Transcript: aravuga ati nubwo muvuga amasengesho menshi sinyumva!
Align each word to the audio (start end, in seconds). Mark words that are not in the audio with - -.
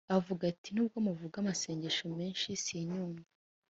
aravuga 0.09 0.43
ati 0.51 0.69
nubwo 0.71 0.97
muvuga 1.07 1.35
amasengesho 1.39 2.05
menshi 2.17 2.47
sinyumva! 2.63 3.27